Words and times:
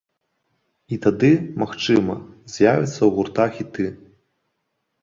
І 0.95 0.99
тады, 1.03 1.29
магчыма, 1.65 2.15
з'явяцца 2.55 2.97
ў 2.97 3.15
гурта 3.21 3.43
хіты. 3.61 3.85